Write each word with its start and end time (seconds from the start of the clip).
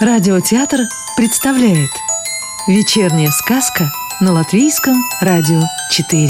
Радиотеатр 0.00 0.82
представляет 1.16 1.90
Вечерняя 2.68 3.30
сказка 3.30 3.86
на 4.20 4.30
Латвийском 4.30 4.94
радио 5.20 5.60
4 5.90 6.28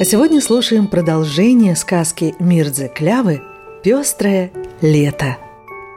А 0.00 0.04
сегодня 0.06 0.40
слушаем 0.40 0.86
продолжение 0.86 1.76
сказки 1.76 2.34
Мирдзе 2.38 2.88
Клявы 2.88 3.42
«Пестрое 3.84 4.50
лето» 4.80 5.36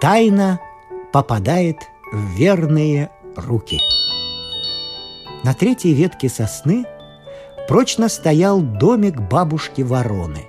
Тайна 0.02 0.60
попадает 1.14 1.78
в 2.12 2.32
верные 2.32 3.10
руки. 3.38 3.80
На 5.46 5.54
третьей 5.54 5.94
ветке 5.94 6.28
сосны 6.28 6.84
прочно 7.70 8.10
стоял 8.10 8.60
домик 8.60 9.22
бабушки 9.22 9.84
Вороны 9.84 10.48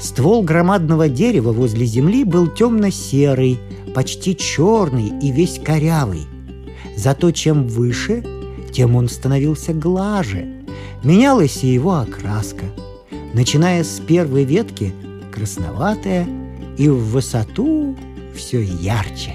Ствол 0.00 0.42
громадного 0.42 1.08
дерева 1.08 1.52
возле 1.52 1.84
земли 1.84 2.24
был 2.24 2.48
темно-серый, 2.48 3.58
почти 3.94 4.36
черный 4.36 5.12
и 5.20 5.32
весь 5.32 5.60
корявый. 5.62 6.26
Зато 6.96 7.32
чем 7.32 7.66
выше, 7.66 8.24
тем 8.72 8.96
он 8.96 9.08
становился 9.08 9.72
глаже. 9.72 10.46
Менялась 11.02 11.64
и 11.64 11.68
его 11.68 11.94
окраска. 11.94 12.64
Начиная 13.34 13.84
с 13.84 14.00
первой 14.00 14.44
ветки, 14.44 14.92
красноватая, 15.32 16.26
и 16.76 16.88
в 16.88 17.10
высоту 17.10 17.96
все 18.34 18.62
ярче. 18.62 19.34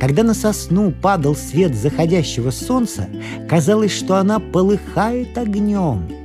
Когда 0.00 0.22
на 0.22 0.34
сосну 0.34 0.92
падал 0.92 1.36
свет 1.36 1.74
заходящего 1.74 2.50
солнца, 2.50 3.08
казалось, 3.48 3.92
что 3.92 4.16
она 4.16 4.40
полыхает 4.40 5.36
огнем– 5.36 6.08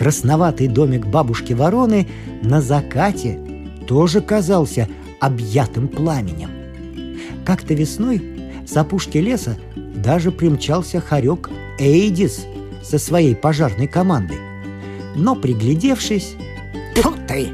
красноватый 0.00 0.66
домик 0.66 1.04
бабушки 1.04 1.52
Вороны 1.52 2.08
на 2.42 2.62
закате 2.62 3.38
тоже 3.86 4.22
казался 4.22 4.88
объятым 5.20 5.88
пламенем. 5.88 6.48
Как-то 7.44 7.74
весной 7.74 8.22
с 8.66 8.74
опушки 8.78 9.18
леса 9.18 9.58
даже 9.76 10.32
примчался 10.32 11.02
хорек 11.02 11.50
Эйдис 11.78 12.46
со 12.82 12.98
своей 12.98 13.36
пожарной 13.36 13.88
командой. 13.88 14.38
Но, 15.16 15.36
приглядевшись, 15.36 16.34
Тьфу 16.96 17.12
ты! 17.28 17.48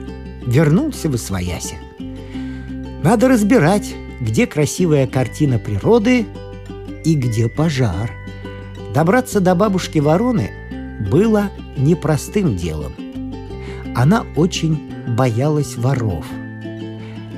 вернулся 0.47 1.11
в 1.11 1.17
Освояси. 1.17 1.75
Надо 3.03 3.27
разбирать, 3.27 3.93
где 4.21 4.47
красивая 4.47 5.09
картина 5.09 5.59
природы 5.59 6.27
и 7.05 7.15
где 7.17 7.49
пожар. 7.49 8.13
Добраться 8.95 9.41
до 9.41 9.57
бабушки 9.57 9.99
Вороны 9.99 10.53
было 11.11 11.51
непростым 11.77 12.57
делом. 12.57 12.93
Она 13.95 14.25
очень 14.37 14.93
боялась 15.09 15.77
воров. 15.77 16.27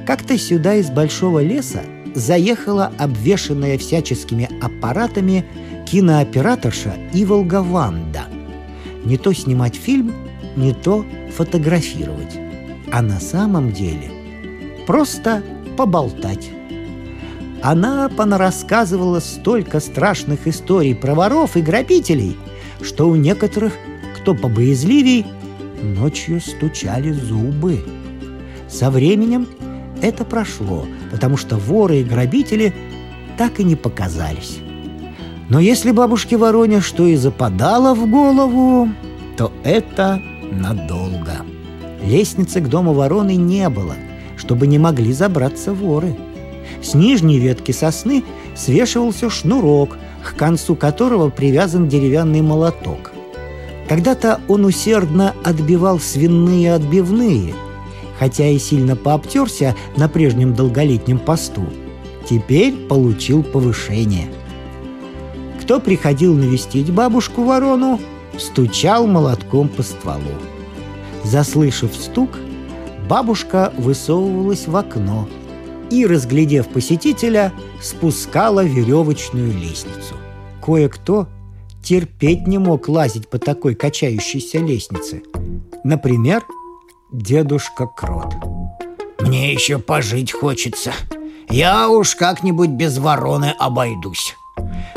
Как-то 0.07 0.39
сюда 0.39 0.77
из 0.77 0.91
большого 0.91 1.43
леса 1.43 1.83
заехала 2.15 2.93
обвешанная 2.99 3.79
всяческими 3.79 4.49
аппаратами 4.63 5.45
кинооператорша 5.87 6.95
Иволга 7.13 7.63
Ванда. 7.63 8.25
Не 9.05 9.17
то 9.17 9.33
снимать 9.33 9.77
фильм, 9.77 10.13
не 10.57 10.73
то 10.73 11.05
фотографировать. 11.37 12.39
А 12.91 13.03
на 13.03 13.21
самом 13.21 13.73
деле 13.73 14.11
просто 14.87 15.43
поболтать. 15.77 16.51
Она 17.63 18.09
понарассказывала 18.09 19.21
столько 19.21 19.81
страшных 19.81 20.47
историй 20.47 20.95
про 20.95 21.15
воров 21.15 21.57
и 21.57 21.61
грабителей, 21.61 22.37
что 22.83 23.09
у 23.09 23.17
некоторых 23.17 23.75
кто 24.17 24.35
побоязливей, 24.35 25.27
ночью 25.83 26.41
стучали 26.41 27.13
зубы. 27.13 27.83
Со 28.69 28.91
временем 28.91 29.47
это 30.03 30.25
прошло, 30.25 30.87
потому 31.11 31.37
что 31.37 31.57
воры 31.57 32.01
и 32.01 32.05
грабители 32.05 32.75
так 33.37 33.61
и 33.61 33.65
не 33.65 33.77
показались. 33.77 34.59
Но 35.49 35.61
если 35.61 35.93
бабушке 35.93 36.37
Вороне 36.37 36.81
что 36.81 37.07
и 37.07 37.17
западало 37.17 37.95
в 37.95 38.11
голову, 38.11 38.89
то 39.37 39.51
это 39.65 40.21
надолго. 40.51 41.39
Лестницы 42.05 42.61
к 42.61 42.69
дому 42.69 42.93
вороны 42.93 43.37
не 43.37 43.69
было, 43.69 43.95
чтобы 44.37 44.67
не 44.67 44.79
могли 44.79 45.13
забраться 45.13 45.73
воры. 45.73 46.15
С 46.83 46.95
нижней 46.95 47.39
ветки 47.39 47.73
сосны 47.73 48.25
свешивался 48.55 49.31
шнурок, 49.31 49.97
к 50.23 50.35
концу 50.37 50.75
которого 50.75 51.31
привязан 51.31 51.89
деревянный 51.89 52.43
молоток– 52.43 53.13
когда-то 53.89 54.41
он 54.49 54.67
усердно 54.67 55.35
отбивал 55.43 55.99
свиные 55.99 56.75
отбивные, 56.75 57.55
хотя 58.19 58.47
и 58.47 58.59
сильно 58.59 58.97
пообтерся 58.97 59.75
на 59.97 60.09
прежнем 60.09 60.55
долголетнем 60.55 61.19
посту. 61.19 61.65
Теперь 62.29 62.75
получил 62.75 63.43
повышение. 63.43 64.29
Кто 65.63 65.81
приходил 65.81 66.35
навестить 66.35 66.93
бабушку-ворону, 66.93 67.99
стучал 68.37 69.07
молотком 69.07 69.69
по 69.69 69.83
стволу. 69.83 70.37
Заслышав 71.25 71.95
стук, 71.95 72.31
бабушка 73.09 73.73
высовывалась 73.79 74.67
в 74.67 74.77
окно 74.77 75.27
и, 75.91 76.07
разглядев 76.07 76.69
посетителя, 76.69 77.53
спускала 77.81 78.65
веревочную 78.65 79.53
лестницу. 79.53 80.15
Кое-кто 80.65 81.29
терпеть 81.83 82.47
не 82.47 82.59
мог 82.59 82.89
лазить 82.89 83.29
по 83.29 83.39
такой 83.39 83.75
качающейся 83.75 84.59
лестнице. 84.59 85.23
Например, 85.85 86.45
дедушка 87.13 87.87
Крот. 87.87 88.35
«Мне 89.21 89.53
еще 89.53 89.79
пожить 89.79 90.33
хочется. 90.33 90.93
Я 91.49 91.89
уж 91.89 92.15
как-нибудь 92.15 92.71
без 92.71 92.99
вороны 92.99 93.55
обойдусь. 93.59 94.37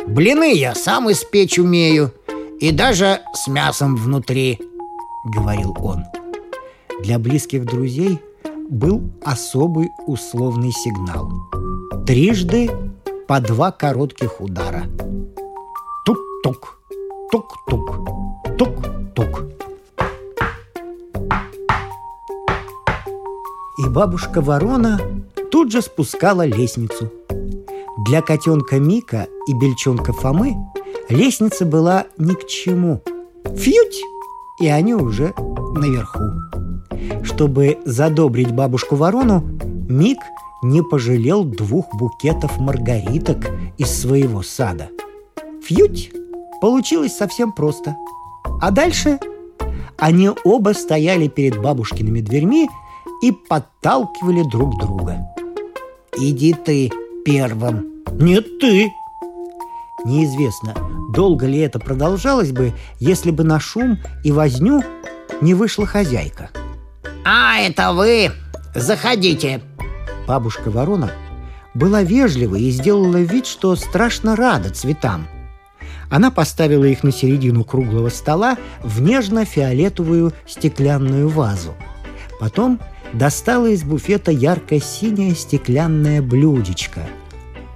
Блины 0.06 0.54
я 0.54 0.76
сам 0.76 1.12
испечь 1.12 1.58
умею, 1.58 2.14
и 2.60 2.72
даже 2.72 3.22
с 3.34 3.48
мясом 3.48 3.96
внутри»,— 3.96 4.60
говорил 5.36 5.76
он. 5.80 6.04
Для 7.02 7.18
близких 7.18 7.66
друзей 7.66 8.20
был 8.72 9.12
особый 9.22 9.90
условный 10.08 10.72
сигнал. 10.72 11.30
Трижды 12.08 12.72
по 13.28 13.42
два 13.42 13.72
коротких 13.72 14.40
удара. 14.40 14.86
Тук-тук, 16.06 16.80
тук-тук, 17.32 18.08
тук-тук. 18.58 19.44
И 23.78 23.90
бабушка 23.90 24.40
ворона 24.40 25.02
тут 25.52 25.72
же 25.74 25.82
спускала 25.82 26.46
лестницу. 26.46 27.12
Для 28.06 28.22
котенка 28.22 28.80
Мика 28.80 29.28
и 29.48 29.54
бельчонка 29.54 30.14
Фомы 30.14 30.56
лестница 31.10 31.66
была 31.66 32.06
ни 32.18 32.34
к 32.34 32.48
чему. 32.48 33.02
Фьють! 33.54 34.02
И 34.62 34.68
они 34.68 34.94
уже 34.94 35.34
наверху. 35.76 36.51
Чтобы 37.24 37.78
задобрить 37.86 38.52
бабушку 38.52 38.96
ворону, 38.96 39.44
Мик 39.90 40.20
не 40.64 40.82
пожалел 40.82 41.44
двух 41.44 41.94
букетов 41.96 42.60
маргариток 42.60 43.50
из 43.78 43.90
своего 43.90 44.44
сада. 44.44 44.90
Фьють! 45.64 46.12
Получилось 46.62 47.16
совсем 47.16 47.52
просто. 47.52 47.96
А 48.62 48.70
дальше 48.70 49.20
они 49.98 50.30
оба 50.44 50.74
стояли 50.74 51.28
перед 51.28 51.62
бабушкиными 51.62 52.22
дверьми 52.22 52.70
и 53.22 53.32
подталкивали 53.32 54.44
друг 54.50 54.80
друга. 54.80 55.28
«Иди 56.18 56.54
ты 56.54 56.92
первым». 57.26 57.92
«Нет, 58.14 58.60
ты». 58.60 58.92
Неизвестно, 60.06 60.74
долго 61.14 61.46
ли 61.46 61.60
это 61.60 61.80
продолжалось 61.80 62.52
бы, 62.52 62.74
если 63.00 63.32
бы 63.32 63.44
на 63.44 63.60
шум 63.60 64.00
и 64.24 64.32
возню 64.32 64.84
не 65.42 65.54
вышла 65.54 65.86
хозяйка. 65.86 66.50
«А, 67.24 67.60
это 67.60 67.94
вы! 67.94 68.32
Заходите!» 68.76 69.62
Бабушка 70.28 70.70
Ворона 70.72 71.12
была 71.74 72.04
вежлива 72.04 72.56
и 72.56 72.70
сделала 72.72 73.18
вид, 73.18 73.46
что 73.46 73.76
страшно 73.76 74.36
рада 74.36 74.70
цветам– 74.70 75.28
она 76.12 76.30
поставила 76.30 76.84
их 76.84 77.04
на 77.04 77.12
середину 77.12 77.64
круглого 77.64 78.10
стола 78.10 78.58
в 78.84 79.02
нежно-фиолетовую 79.02 80.34
стеклянную 80.46 81.30
вазу. 81.30 81.74
Потом 82.40 82.82
достала 83.14 83.68
из 83.68 83.84
буфета 83.84 84.30
ярко-синее 84.30 85.34
стеклянное 85.36 86.22
блюдечко, 86.22 87.08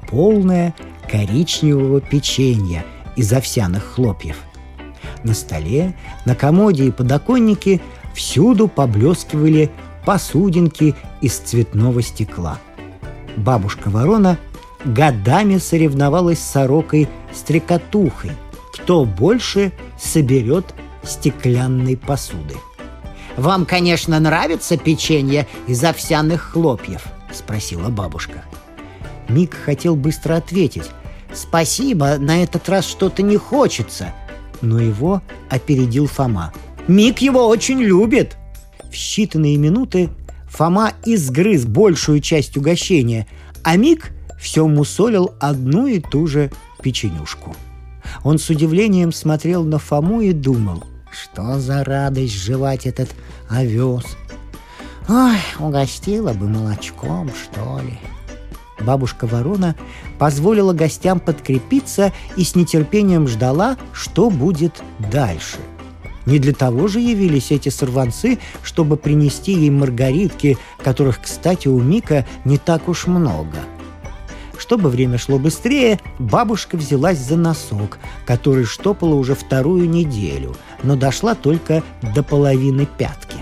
полное 0.10 0.76
коричневого 1.10 2.02
печенья 2.02 2.86
из 3.16 3.32
овсяных 3.32 3.86
хлопьев. 3.86 4.36
На 5.24 5.34
столе, 5.34 5.96
на 6.26 6.36
комоде 6.36 6.88
и 6.88 6.92
подоконнике 6.92 7.80
всюду 8.16 8.68
поблескивали 8.68 9.70
посудинки 10.06 10.96
из 11.22 11.38
цветного 11.38 12.02
стекла. 12.02 12.60
Бабушка 13.38 13.90
ворона 13.90 14.38
годами 14.86 15.58
соревновалась 15.58 16.40
с 16.40 16.52
сорокой 16.52 17.08
стрекотухой, 17.34 18.32
кто 18.74 19.06
больше 19.06 19.72
соберет 20.00 20.74
стеклянной 21.04 21.98
посуды. 21.98 22.56
Вам, 23.38 23.66
конечно, 23.66 24.20
нравится 24.20 24.78
печенье 24.78 25.48
из 25.68 25.84
овсяных 25.84 26.52
хлопьев? 26.54 27.04
спросила 27.34 27.90
бабушка. 27.90 28.46
Мик 29.28 29.54
хотел 29.54 29.96
быстро 29.96 30.36
ответить. 30.38 30.90
«Спасибо, 31.34 32.18
на 32.18 32.44
этот 32.44 32.70
раз 32.70 32.86
что-то 32.86 33.22
не 33.22 33.36
хочется». 33.36 34.14
Но 34.62 34.80
его 34.80 35.22
опередил 35.50 36.08
Фома. 36.08 36.54
«Мик 36.88 37.20
его 37.20 37.48
очень 37.48 37.82
любит!» 37.82 38.38
В 38.84 38.94
считанные 38.94 39.58
минуты 39.58 40.10
Фома 40.50 40.94
изгрыз 41.06 41.66
большую 41.66 42.22
часть 42.22 42.56
угощения, 42.58 43.28
а 43.64 43.76
Мик 43.76 44.12
все 44.40 44.68
мусолил 44.68 45.34
одну 45.40 45.88
и 45.88 46.00
ту 46.00 46.28
же 46.28 46.52
печенюшку. 46.82 47.56
Он 48.24 48.38
с 48.38 48.50
удивлением 48.50 49.12
смотрел 49.12 49.64
на 49.64 49.80
Фому 49.80 50.22
и 50.22 50.32
думал, 50.32 50.84
что 51.12 51.60
за 51.60 51.84
радость 51.84 52.36
жевать 52.36 52.86
этот 52.86 53.10
овес. 53.50 54.06
Ой, 55.10 55.38
угостила 55.60 56.34
бы 56.34 56.48
молочком, 56.48 57.30
что 57.30 57.80
ли. 57.80 57.98
Бабушка 58.80 59.26
Ворона 59.26 59.76
позволила 60.20 60.74
гостям 60.74 61.20
подкрепиться 61.20 62.14
и 62.38 62.44
с 62.44 62.56
нетерпением 62.56 63.28
ждала, 63.28 63.78
что 63.94 64.30
будет 64.30 64.84
дальше. 65.12 65.58
Не 66.25 66.39
для 66.39 66.54
того 66.54 66.88
же 66.88 67.00
явились 67.00 67.51
эти 67.51 67.69
сорванцы, 67.69 68.39
чтобы 68.63 68.98
принести 68.98 69.54
ей 69.54 69.69
маргаритки, 69.69 70.57
которых, 70.83 71.22
кстати, 71.22 71.68
у 71.68 71.80
Мика 71.80 72.25
не 72.45 72.57
так 72.57 72.88
уж 72.89 73.07
много– 73.07 73.57
чтобы 74.57 74.89
время 74.89 75.18
шло 75.18 75.38
быстрее, 75.38 76.00
бабушка 76.19 76.77
взялась 76.77 77.19
за 77.19 77.38
носок, 77.38 78.00
который 78.25 78.66
штопала 78.66 79.16
уже 79.16 79.36
вторую 79.36 79.89
неделю, 79.89 80.56
но 80.83 80.95
дошла 80.95 81.36
только 81.36 81.83
до 82.16 82.24
половины 82.24 82.88
пятки. 82.98 83.38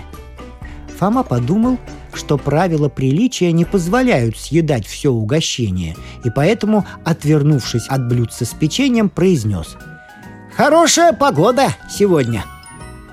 Фома 0.98 1.22
подумал, 1.22 1.78
что 2.12 2.38
правила 2.38 2.88
приличия 2.88 3.52
не 3.52 3.64
позволяют 3.64 4.36
съедать 4.36 4.86
все 4.86 5.10
угощение, 5.10 5.96
и 6.24 6.30
поэтому, 6.30 6.86
отвернувшись 7.04 7.88
от 7.88 8.08
блюдца 8.08 8.44
с 8.44 8.54
печеньем, 8.54 9.08
произнес 9.08 9.76
«Хорошая 10.56 11.12
погода 11.12 11.74
сегодня!» 11.90 12.44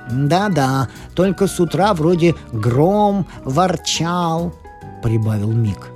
«Да-да, 0.10 0.90
только 1.16 1.48
с 1.48 1.60
утра 1.60 1.94
вроде 1.94 2.36
гром 2.52 3.28
ворчал»,— 3.44 4.54
прибавил 5.04 5.52
Мик. 5.52 5.90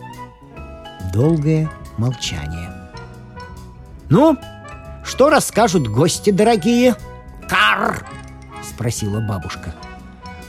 Долгое 1.13 1.69
молчание. 1.97 2.71
«Ну, 4.09 4.37
что 5.03 5.29
расскажут 5.29 5.87
гости 5.87 6.29
дорогие?» 6.29 6.95
«Кар!»— 7.49 8.05
спросила 8.63 9.19
бабушка. 9.19 9.73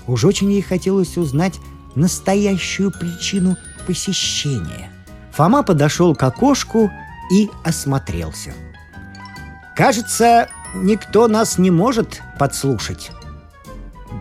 Уж 0.06 0.24
очень 0.24 0.52
ей 0.52 0.62
хотелось 0.62 1.16
узнать 1.16 1.58
настоящую 1.94 2.90
причину 2.92 3.56
посещения. 3.86 4.90
Фома 5.32 5.62
подошел 5.62 6.14
к 6.14 6.22
окошку 6.22 6.90
и 7.32 7.50
осмотрелся. 7.64 8.54
«Кажется, 9.74 10.48
никто 10.74 11.28
нас 11.28 11.58
не 11.58 11.70
может 11.70 12.22
подслушать». 12.38 13.10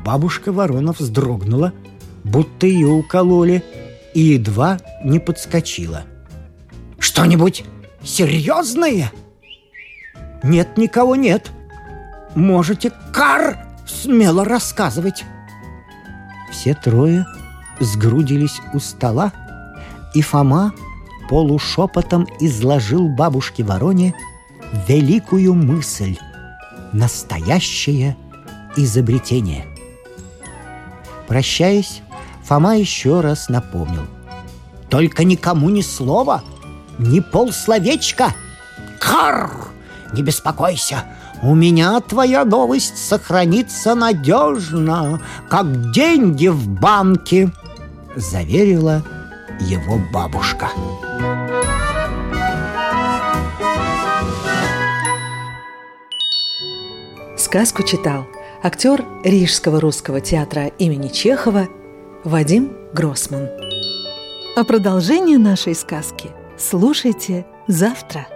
Бабушка 0.06 0.52
Воронов 0.54 1.00
вздрогнула, 1.00 1.74
будто 2.24 2.68
ее 2.68 2.88
укололи, 2.88 3.64
и 4.14 4.22
едва 4.22 4.80
не 5.04 5.20
подскочила– 5.20 6.04
что-нибудь 7.16 7.64
серьезное? 8.04 9.12
Нет, 10.44 10.78
никого 10.78 11.16
нет. 11.16 11.52
Можете 12.36 12.92
кар 13.14 13.66
смело 13.88 14.44
рассказывать. 14.44 15.24
Все 16.52 16.74
трое 16.74 17.26
сгрудились 17.80 18.60
у 18.74 18.80
стола, 18.80 19.32
и 20.14 20.22
Фома 20.22 20.74
полушепотом 21.30 22.28
изложил 22.40 23.08
бабушке 23.08 23.64
Вороне 23.64 24.16
великую 24.88 25.54
мысль— 25.54 26.18
настоящее 26.92 28.18
изобретение. 28.76 29.75
Прощаясь, 31.28 32.02
Фома 32.44 32.78
еще 32.78 33.22
раз 33.22 33.50
напомнил. 33.50 34.06
«Только 34.90 35.24
никому 35.24 35.70
ни 35.70 35.82
слова!» 35.82 36.44
ни 37.00 37.20
полсловечка. 37.20 38.34
Кар! 39.00 39.52
Не 40.14 40.22
беспокойся, 40.22 41.04
у 41.42 41.56
меня 41.56 42.00
твоя 42.00 42.46
новость 42.46 42.98
сохранится 42.98 43.96
надежно, 43.96 45.22
как 45.50 45.92
деньги 45.92 46.48
в 46.48 46.68
банке, 46.68 47.52
заверила 48.16 49.04
его 49.60 50.00
бабушка. 50.12 50.70
Сказку 57.38 57.84
читал 57.84 58.26
актер 58.64 59.04
Рижского 59.24 59.80
русского 59.80 60.22
театра 60.22 60.68
имени 60.80 61.10
Чехова 61.10 61.68
Вадим 62.24 62.72
Гроссман. 62.94 63.50
А 64.56 64.64
продолжение 64.64 65.38
нашей 65.38 65.76
сказки– 65.76 66.30
Слушайте 66.58 67.46
завтра. 67.68 68.28